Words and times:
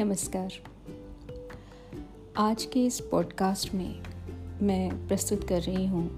नमस्कार। 0.00 0.52
आज 2.36 2.64
के 2.64 2.86
इस 2.86 3.00
पॉडकास्ट 3.00 3.74
में 3.74 4.02
मैं 4.62 5.08
प्रस्तुत 5.08 5.48
कर 5.48 5.62
रही 5.62 5.86
हूँ 5.86 6.10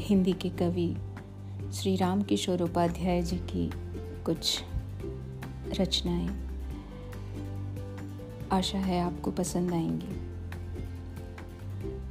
हिंदी 0.00 0.32
के 0.32 0.48
कवि 0.48 0.96
श्री 1.72 1.96
राम 1.96 2.22
किशोर 2.22 2.62
उपाध्याय 2.62 3.22
जी 3.22 3.36
की 3.36 3.70
कुछ 4.24 4.62
रचनाएँ। 5.80 6.28
आशा 8.52 8.78
है 8.78 9.00
आपको 9.00 9.30
पसंद 9.30 9.72
आएँगी। 9.72 10.16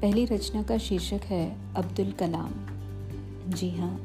पहली 0.01 0.25
रचना 0.25 0.63
का 0.63 0.77
शीर्षक 0.77 1.21
है 1.23 1.73
अब्दुल 1.75 2.11
कलाम। 2.11 2.51
जी 3.51 3.69
हाँ 3.69 3.95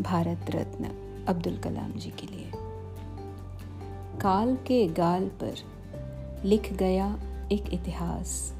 भारत 0.00 0.46
रत्न 0.50 0.84
अब्दुल 1.28 1.58
कलाम 1.58 1.92
जी 1.92 2.10
के 2.10 2.26
लिए। 2.26 2.65
काल 4.20 4.56
के 4.56 4.86
गाल 4.86 5.24
पर 5.24 5.54
लिख 6.44 6.72
गया 6.72 7.18
एक 7.52 7.74
इतिहास। 7.74 8.54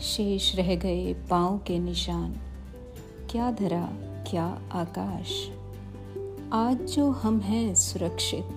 शेष 0.00 0.56
रह 0.56 0.76
गए 0.76 1.14
पाँव 1.14 1.58
के 1.58 1.78
निशान। 1.78 2.36
क्या 3.30 3.50
धरा, 3.50 3.88
क्या 4.30 4.62
आकाश। 4.72 5.50
आज 6.52 6.76
जो 6.80 7.10
हम 7.10 7.40
हैं 7.40 7.74
सुरक्षित, 7.74 8.48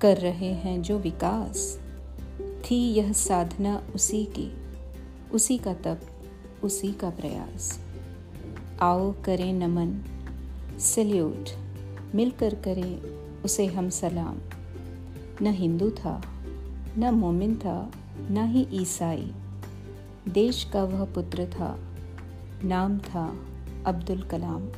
कर 0.00 0.16
रहे 0.16 0.52
हैं 0.52 0.82
जो 0.82 0.98
विकास। 0.98 1.80
थी 2.40 2.92
यह 2.92 3.12
साधना 3.12 3.82
उसी 3.94 4.24
की, 4.24 4.52
उसी 5.32 5.58
का 5.58 5.74
तप, 5.74 6.00
उसी 6.64 6.92
का 6.92 7.10
प्रयास। 7.10 7.80
आओ 8.82 9.14
करें 9.24 9.52
नमन, 9.52 10.04
सल्यूट, 10.78 11.48
मिलकर 12.14 12.54
करें 12.54 13.00
उसे 13.42 13.66
हम 13.66 13.88
सलाम। 13.88 14.38
न 15.42 15.46
हिंदू 15.46 15.90
था, 15.90 16.22
न 16.98 17.10
मोमिन 17.14 17.56
था, 17.56 17.92
न 18.30 18.46
ही 18.46 18.66
ईसाई। 18.72 19.32
देश 20.28 20.64
का 20.72 20.84
वह 20.84 21.04
पुत्र 21.04 21.46
था। 21.46 21.78
नाम 22.64 22.98
था 22.98 23.46
अब्दुल 23.86 24.22
कलाम। 24.22 24.68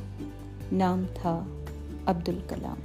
नाम 0.73 1.05
था 1.05 1.65
अब्दुल 2.07 2.43
कलाम। 2.49 2.77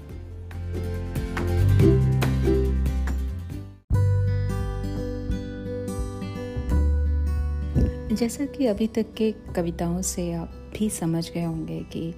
जैसा 8.17 8.45
कि 8.47 8.67
अभी 8.67 8.87
तक 8.87 9.07
के 9.15 9.33
कविताओं 9.33 10.03
से 10.03 10.33
आप 10.33 10.73
भी 10.79 10.91
समझ 10.91 11.33
गए 11.33 11.45
होंगे 11.45 11.81
कि 11.97 12.15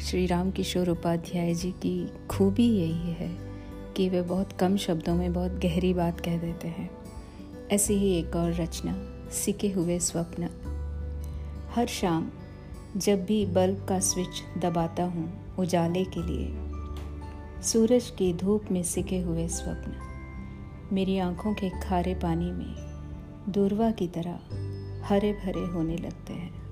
श्री 0.00 0.26
राम 0.26 0.50
किशोर 0.50 0.88
उपाध्याय 0.90 1.54
जी 1.54 1.70
की 1.70 2.10
खूबी 2.30 2.68
यही 2.78 3.12
है। 3.12 3.45
कि 3.96 4.08
वे 4.08 4.22
बहुत 4.22 4.52
कम 4.52 4.76
शब्दों 4.76 5.14
में 5.14 5.32
बहुत 5.32 5.52
गहरी 5.52 5.94
बात 5.94 6.20
कह 6.20 6.38
देते 6.38 6.68
हैं। 6.68 6.90
ऐसी 7.70 7.94
ही 7.94 8.18
एक 8.18 8.36
और 8.36 8.52
रचना 8.52 8.94
सिके 9.30 9.68
हुए 9.68 9.98
स्वप्न। 9.98 10.48
हर 11.74 11.86
शाम, 11.86 12.30
जब 12.96 13.24
भी 13.24 13.46
बल्ब 13.46 13.86
का 13.88 14.00
स्विच 14.00 14.62
दबाता 14.62 15.04
हूँ 15.04 15.56
उजाले 15.56 16.04
के 16.04 16.22
लिए, 16.22 16.52
सूरज 17.62 18.10
की 18.10 18.32
धूप 18.32 18.64
में 18.70 18.82
सिके 18.82 19.18
हुए 19.20 19.48
स्वप्न। 19.48 19.92
मेरी 20.92 21.18
आँखों 21.18 21.54
के 21.54 21.70
खारे 21.70 22.14
पानी 22.14 22.52
में 22.52 22.74
दूरवा 23.48 23.90
की 23.90 24.08
तरह 24.08 24.40
हरे 25.04 25.32
भरे 25.32 25.66
होने 25.66 25.96
लगते 25.96 26.32
हैं। 26.32 26.65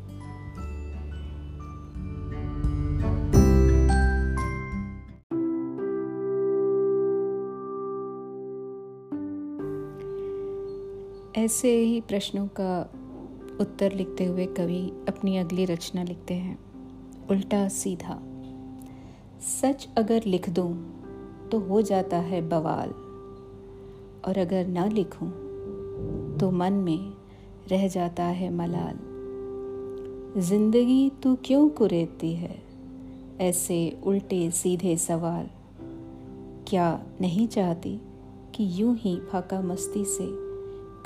ऐसे 11.44 11.78
ही 11.78 12.00
प्रश्नों 12.00 12.46
का 12.46 12.90
उत्तर 13.60 13.92
लिखते 13.92 14.24
हुए 14.24 14.46
कवि 14.46 15.04
अपनी 15.08 15.36
अगली 15.36 15.64
रचना 15.64 16.02
लिखते 16.02 16.34
हैं। 16.34 16.58
उल्टा 17.30 17.68
सीधा। 17.68 18.22
सच 19.40 19.88
अगर 19.98 20.22
लिख 20.26 20.50
दूँ 20.50 21.00
तो 21.52 21.58
हो 21.58 21.82
जाता 21.82 22.16
है 22.16 22.48
बवाल। 22.48 22.88
और 24.24 24.38
अगर 24.38 24.66
ना 24.66 24.86
लिखूं 24.86 25.28
तो 26.38 26.50
मन 26.50 26.72
में 26.72 27.14
रह 27.68 27.88
जाता 27.88 28.24
है 28.24 28.54
मलाल। 28.54 28.98
ज़िंदगी 30.40 31.12
तू 31.22 31.36
क्यों 31.44 31.68
कुरेती 31.68 32.32
है? 32.32 32.62
ऐसे 33.40 33.98
उल्टे 34.04 34.50
सीधे 34.50 34.96
सवाल। 34.96 35.46
क्या 36.68 37.06
नहीं 37.20 37.48
चाहती 37.48 38.00
कि 38.54 38.82
यूँ 38.82 38.96
ही 38.96 39.20
फाका 39.20 39.60
मस्ती 39.60 40.04
से 40.04 40.43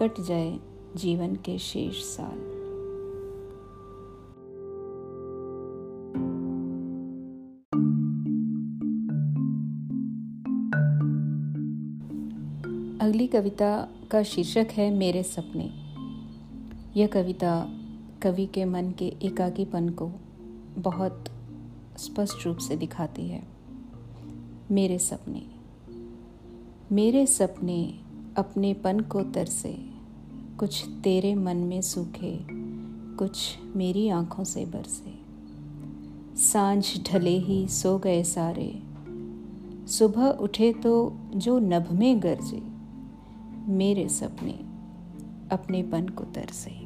कट 0.03 0.21
जाए 0.21 0.61
जीवन 0.97 1.35
के 1.35 1.59
शेष 1.59 2.03
साल। 2.03 2.59
अगली 13.01 13.27
कविता 13.27 13.89
का 14.11 14.23
शीर्षक 14.23 14.67
है 14.73 14.99
मेरे 14.99 15.23
सपने। 15.23 15.71
यह 17.01 17.07
कविता 17.07 17.81
कवि 18.23 18.47
के 18.47 18.65
मन 18.65 18.91
के 18.91 19.07
एकाकीपन 19.07 19.89
को 19.89 20.11
बहुत 20.79 21.25
स्पष्ट 21.97 22.47
रूप 22.47 22.59
से 22.59 22.77
दिखाती 22.77 23.29
है। 23.29 23.49
मेरे 24.71 24.99
सपने। 24.99 25.43
मेरे 26.93 27.27
सपने 27.27 28.01
अपनेपन 28.39 29.01
को 29.01 29.23
तरसे। 29.23 29.91
कुछ 30.59 30.89
तेरे 30.89 31.35
मन 31.35 31.57
में 31.57 31.81
सूखे, 31.81 32.39
कुछ 33.17 33.59
मेरी 33.77 34.09
आँखों 34.09 34.45
से 34.45 34.65
बरसे। 34.65 35.19
साँझ 36.43 37.13
ढले 37.13 37.39
ही 37.39 37.69
सो 37.69 37.99
गए 37.99 38.23
सारे। 38.23 38.83
सुबह 39.87 40.29
उठे 40.29 40.73
तो 40.73 41.17
जो 41.35 41.59
नभ 41.59 41.93
में 41.93 42.23
गरजे, 42.23 42.63
मेरे 43.73 44.09
सपने 44.09 44.61
अपनेपन 45.53 46.09
को 46.09 46.25
तरसे। 46.25 46.78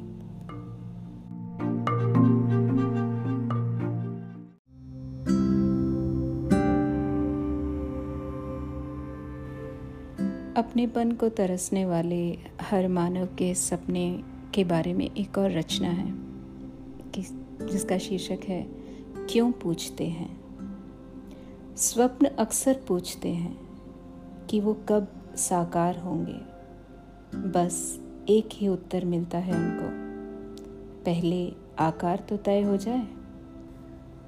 अपनेपन 10.57 11.11
को 11.11 11.29
तरसने 11.29 11.85
वाले 11.85 12.37
हर 12.61 12.87
मानव 12.87 13.25
के 13.25 13.55
सपने 13.55 14.23
के 14.53 14.63
बारे 14.63 14.93
में 14.93 15.15
एक 15.15 15.37
और 15.37 15.51
रचना 15.51 15.87
है 15.87 16.13
कि 17.11 17.21
जिसका 17.65 17.97
शीर्षक 17.97 18.39
है, 18.47 18.67
क्यों 19.29 19.51
पूछते 19.51 20.07
हैं? 20.07 20.41
स्वप्न 21.75 22.25
अक्सर 22.25 22.81
पूछते 22.87 23.29
हैं 23.29 23.57
कि 24.49 24.59
वो 24.59 24.73
कब 24.89 25.07
साकार 25.35 25.97
होंगे। 25.97 26.41
बस 27.37 27.99
एक 28.29 28.49
ही 28.53 28.67
उत्तर 28.67 29.05
मिलता 29.05 29.37
है 29.37 29.53
उनको। 29.53 29.89
पहले 31.05 31.53
आकार 31.79 32.25
तो 32.29 32.37
तय 32.37 32.61
हो 32.61 32.77
जाए। 32.77 33.07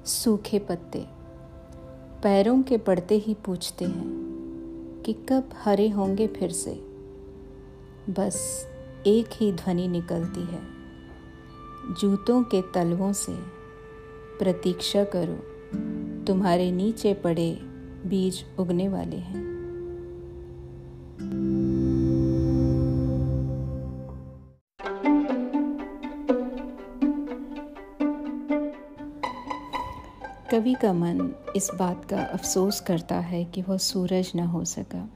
सूखे 0.04 0.58
पत्ते। 0.58 1.06
पैरों 2.22 2.62
के 2.62 2.78
पड़ते 2.78 3.14
ही 3.14 3.34
पूछते 3.34 3.84
हैं 3.84 4.25
कि 5.06 5.12
कब 5.12 5.50
हरे 5.64 5.88
होंगे 5.88 6.26
फिर 6.26 6.52
से। 6.52 6.72
बस 8.10 8.66
एक 9.06 9.26
ही 9.32 9.52
ध्वनि 9.52 9.88
निकलती 9.88 10.40
है। 10.40 10.62
जूतों 12.00 12.42
के 12.42 12.62
तलवों 12.62 13.12
से 13.12 13.32
प्रतीक्षा 14.38 15.04
करो, 15.04 15.56
तुम्हारे 16.24 16.72
नीचे 16.72 17.14
पड़े 17.14 17.58
बीज 18.06 18.44
उगने 18.58 18.88
वाले 18.88 19.16
हैं। 19.16 19.55
कवि 30.56 30.74
का 30.74 30.92
मन 30.92 31.34
इस 31.56 31.70
बात 31.78 32.04
का 32.04 32.22
अफसोस 32.22 32.80
करता 32.80 33.14
है 33.14 33.44
कि 33.44 33.62
वह 33.62 33.76
सूरज 33.76 34.32
न 34.36 34.40
हो 34.40 34.64
सका। 34.64 35.08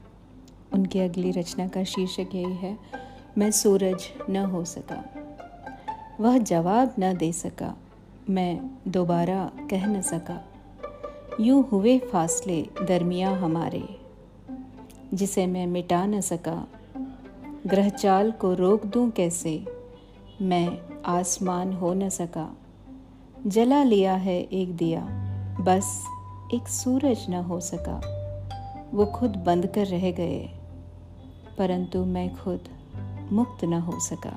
उनकी 0.73 0.99
अगली 0.99 1.31
रचना 1.31 1.67
का 1.67 1.83
शीर्षक 1.83 2.27
यही 2.35 2.53
है, 2.53 2.77
मैं 3.37 3.51
सूरज 3.51 4.03
न 4.29 4.37
हो 4.37 4.65
सका। 4.65 5.05
वह 6.19 6.37
जवाब 6.37 6.93
न 6.99 7.17
दे 7.17 7.31
सका। 7.31 7.75
मैं 8.29 8.71
दोबारा 8.87 9.51
कह 9.69 9.85
न 9.85 10.01
सका। 10.01 10.45
यूँ 11.39 11.69
हुए 11.71 11.99
फासले 11.99 12.61
दरमिया 12.87 13.29
हमारे। 13.29 14.01
जिसे 15.13 15.47
मैं 15.47 15.67
मिटा 15.67 16.05
न 16.05 16.21
सका। 16.21 16.67
ग्रहचाल 17.67 18.31
को 18.31 18.53
रोक 18.53 18.85
दूँ 18.85 19.11
कैसे? 19.11 19.65
मैं 20.41 21.01
आसमान 21.05 21.73
हो 21.73 21.93
न 21.93 22.09
सका। 22.09 22.57
जला 23.47 23.83
लिया 23.83 24.13
है 24.13 24.41
एक 24.41 24.75
दिया। 24.75 25.30
बस 25.59 26.07
एक 26.53 26.67
सूरज 26.67 27.25
न 27.29 27.33
हो 27.33 27.59
सका। 27.59 27.99
वो 28.93 29.05
खुद 29.05 29.35
बंद 29.37 29.67
कर 29.67 29.85
रह 29.87 30.11
गए, 30.11 30.39
परंतु 31.57 32.03
मैं 32.05 32.35
खुद 32.35 32.69
मुक्त 33.31 33.63
न 33.65 33.73
हो 33.73 33.99
सका। 33.99 34.31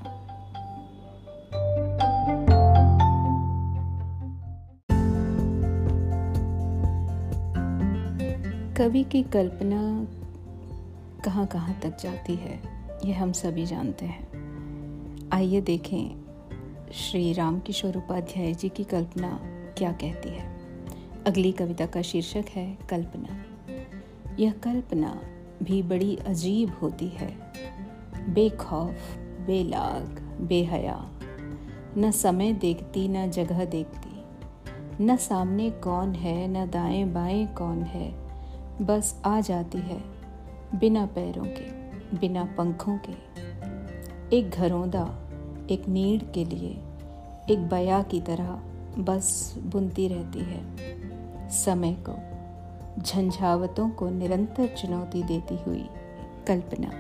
कवि 8.76 9.05
की 9.05 9.22
कल्पना 9.22 9.82
कहाँ 11.25 11.46
कहाँ 11.46 11.78
तक 11.82 11.96
जाती 12.00 12.34
है 12.34 12.61
ये 13.05 13.12
हम 13.12 13.32
सभी 13.32 13.66
जानते 13.66 14.06
हैं। 14.06 15.31
आइए 15.32 15.61
देखें 15.61 16.93
श्री 16.93 17.32
राम 17.32 17.61
किशोर 17.61 17.96
उपाध्याय 17.96 18.52
जी 18.55 18.69
की 18.69 18.84
कल्पना 18.84 19.38
क्या 19.78 19.93
कहती 19.93 20.28
है। 20.28 20.53
अगली 21.26 21.53
कविता 21.53 21.87
का 21.87 22.03
शीर्षक 22.03 22.44
है 22.49 22.79
कल्पना। 22.91 23.44
यह 24.41 24.53
कल्पना 24.53 25.21
भी 25.62 25.82
बड़ी 25.82 26.17
अजीब 26.17 26.73
होती 26.82 27.09
है। 27.09 27.37
बेखौफ, 28.29 29.17
बेलाग, 29.19 30.21
बेहया। 30.41 31.11
न 31.99 32.11
समय 32.11 32.53
देखती, 32.53 33.09
न 33.09 33.31
जगह 33.31 33.65
देखती। 33.65 34.25
न 35.05 35.17
सामने 35.17 35.71
कौन 35.71 36.15
है, 36.15 36.49
न 36.49 36.71
दाएँ 36.71 37.05
बाएँ 37.05 37.47
कौन 37.47 37.82
है। 37.82 38.15
बस 38.85 39.23
आ 39.25 39.41
जाती 39.41 39.79
है 39.79 40.05
बिना 40.75 41.06
पैरों 41.06 41.44
के, 41.44 41.71
बिना 42.19 42.44
पंखों 42.44 42.99
के। 42.99 43.12
एक 44.37 44.50
घरौंदा, 44.50 45.19
एक 45.71 45.88
नीड़ 45.88 46.23
के 46.23 46.44
लिए, 46.44 46.71
एक 47.50 47.69
बया 47.71 48.03
की 48.03 48.21
तरह 48.21 48.62
बस 48.99 49.55
बुनती 49.59 50.09
रहती 50.09 50.38
है। 50.38 50.94
समय 51.54 51.96
को, 52.08 53.02
झंझावतों 53.02 53.90
को 53.90 54.10
निरंतर 54.10 54.66
चुनौती 54.66 55.22
देती 55.22 55.58
हुई 55.62 55.88
कल्पना। 56.48 56.90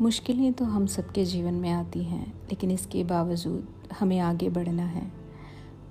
मुश्किलें 0.00 0.52
तो 0.52 0.64
हम 0.64 0.86
सबके 0.86 1.24
जीवन 1.24 1.54
में 1.54 1.70
आती 1.70 2.02
हैं, 2.02 2.34
लेकिन 2.34 2.70
इसके 2.70 3.04
बावजूद 3.04 3.68
हमें 4.00 4.18
आगे 4.18 4.48
बढ़ना 4.48 4.82
है। 4.82 5.12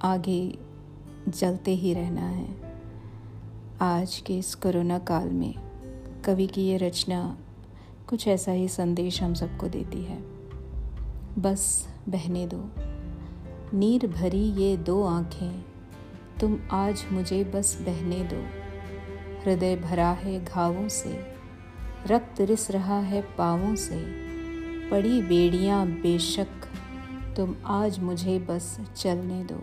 आगे 0.01 0.57
जलते 1.29 1.71
ही 1.71 1.93
रहना 1.93 2.21
है। 2.21 2.47
आज 3.81 4.17
के 4.17 4.37
इस 4.37 4.55
कोरोना 4.55 4.99
काल 4.99 5.29
में 5.29 5.53
कवि 6.25 6.47
की 6.47 6.61
ये 6.61 6.77
रचना 6.77 7.37
कुछ 8.07 8.27
ऐसा 8.27 8.51
ही 8.51 8.67
संदेश 8.67 9.23
हम 9.23 9.33
सबको 9.33 9.67
देती 9.67 10.01
है। 10.01 10.17
बस 11.39 11.87
बहने 12.09 12.47
दो। 12.47 12.69
नीर 13.77 14.07
भरी 14.07 14.43
ये 14.43 14.77
दो 14.77 15.03
आँखें, 15.03 15.65
तुम 16.39 16.59
आज 16.71 17.05
मुझे 17.11 17.43
बस 17.43 17.77
बहने 17.81 18.23
दो। 18.23 18.43
हृदय 19.43 19.75
भरा 19.75 20.09
है 20.09 20.45
घावों 20.45 20.87
से, 20.87 21.25
रक्त 22.07 22.41
रिस 22.41 22.71
रहा 22.71 22.99
है 22.99 23.21
पावों 23.21 23.75
से। 23.75 23.97
पड़ी 24.89 25.21
बेड़ियाँ 25.21 25.87
बेशक, 25.87 26.47
तुम 27.37 27.55
आज 27.65 27.99
मुझे 27.99 28.39
बस 28.39 28.79
चलने 28.95 29.43
दो। 29.43 29.61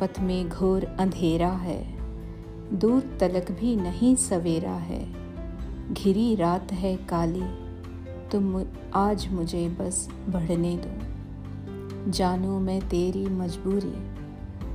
पथ 0.00 0.20
में 0.20 0.48
घोर 0.48 0.84
अंधेरा 0.84 1.52
है, 1.52 1.96
दूर 2.72 3.16
तलक 3.20 3.50
भी 3.50 3.76
नहीं 3.76 4.16
सवेरा 4.16 4.74
है। 4.74 5.23
घिरी 5.92 6.34
रात 6.34 6.72
है 6.72 6.94
काली, 7.08 7.42
तुम 8.32 8.64
आज 8.94 9.26
मुझे 9.28 9.68
बस 9.80 10.08
बढ़ने 10.28 10.76
दो। 10.76 12.10
जानू 12.10 12.58
मैं 12.58 12.80
तेरी 12.88 13.26
मजबूरी, 13.26 13.92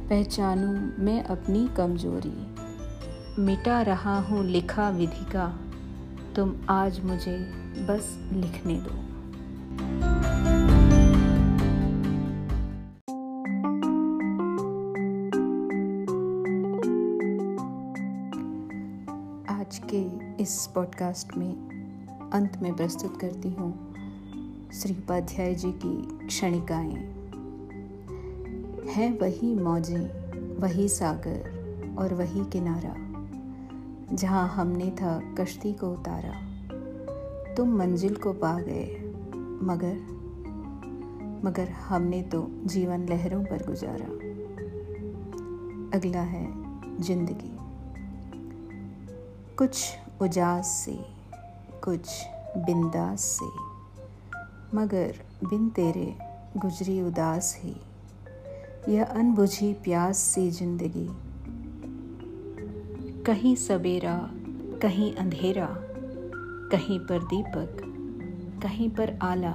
पहचानू 0.10 0.68
मैं 1.04 1.24
अपनी 1.24 1.68
कमज़ोरी। 1.78 3.42
मिटा 3.42 3.82
रहा 3.82 4.20
हूँ 4.20 4.44
लिखा 4.46 4.90
विधि 4.90 5.26
का 5.32 5.48
तुम 6.36 6.56
आज 6.70 7.00
मुझे 7.00 7.38
बस 7.90 8.18
लिखने 8.34 8.80
दो। 8.80 10.19
आज 19.70 19.82
के 19.94 20.04
इस 20.44 20.68
पॉडकास्ट 20.76 21.38
में 21.38 21.54
अंत 22.34 22.58
में 22.62 22.76
प्रस्तुत 22.76 23.20
करती 23.22 23.50
हूँ 23.50 23.96
श्री 24.74 24.94
उपाध्याय 24.94 25.56
जी 25.56 25.72
की 25.72 26.28
क्षणिकाएँ। 26.28 26.96
है 28.90 29.12
वही 29.12 29.56
मौजें, 29.56 30.58
वही 30.62 30.90
सागर 30.90 31.96
और 32.00 32.14
वही 32.14 32.46
किनारा, 32.46 32.96
जहाँ 34.16 34.48
हमने 34.48 34.92
था 34.92 35.36
कश्ती 35.40 35.74
को 35.74 35.94
उतारा। 35.94 36.34
तुम 37.54 37.78
मंजिल 37.78 38.16
को 38.16 38.34
पा 38.34 38.60
गए, 38.60 39.14
मगर 39.62 39.96
मगर 41.48 41.70
हमने 41.70 42.22
तो 42.22 42.52
जीवन 42.66 43.08
लहरों 43.10 43.44
पर 43.44 43.66
गुजारा। 43.68 44.10
अगला 45.98 46.22
है 46.22 46.48
ज़िंदगी। 47.02 47.59
कुछ 49.60 49.98
उजास 50.22 50.68
से 50.68 51.00
कुछ 51.84 52.02
बिंदास 52.58 53.22
से 53.22 53.46
मगर 54.76 55.14
बिन 55.44 55.70
तेरे 55.70 56.16
गुजरी 56.58 57.02
उदास 57.02 57.60
ही। 57.60 57.76
यह 58.90 59.04
अनबुझी 59.04 59.74
प्यास 59.74 60.18
सी 60.18 60.52
ज़िंदगी। 60.52 61.08
कहीं 63.24 63.56
सवेरा 63.56 64.30
कहीं 64.82 65.16
अंधेरा, 65.16 65.68
कहीं 66.72 67.00
पर 67.00 67.20
दीपक, 67.20 67.78
कहीं 68.64 68.90
पर 68.90 69.20
आला, 69.22 69.54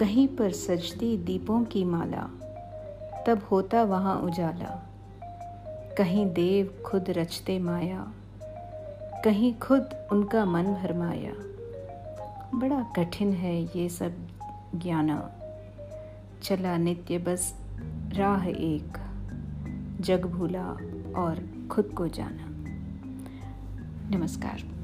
कहीं 0.00 0.28
पर 0.28 0.52
सजती 0.52 1.16
दीपों 1.16 1.64
की 1.64 1.84
माला, 1.84 2.30
तब 3.26 3.48
होता 3.50 3.82
वहाँ 3.82 4.16
उजाला। 4.16 4.82
कहीं 5.98 6.32
देव 6.32 6.82
खुद 6.86 7.04
रचते 7.10 7.58
माया 7.58 8.12
कहीं 9.24 9.54
खुद 9.54 9.88
उनका 10.12 10.44
मन 10.44 10.62
भरमाया। 10.62 11.32
बड़ा 12.58 12.82
कठिन 12.96 13.32
है 13.32 13.62
ये 13.62 13.88
सब 13.88 14.12
ज्ञाना। 14.74 15.30
चला 16.42 16.76
नित्य 16.76 17.18
बस 17.18 17.54
राह 18.14 18.48
एक, 18.48 18.98
जग 20.00 20.26
भूला 20.26 20.64
और 21.16 21.66
खुद 21.70 21.84
को 21.84 22.08
जाना। 22.08 22.46
नमस्कार। 24.16 24.81